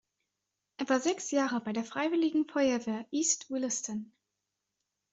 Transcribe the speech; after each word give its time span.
Er 0.77 0.89
war 0.89 0.99
sechs 0.99 1.29
Jahre 1.29 1.59
bei 1.61 1.73
der 1.73 1.83
Freiwilligen 1.83 2.47
Feuerwehr 2.49 3.05
East 3.11 3.51
Williston. 3.51 4.11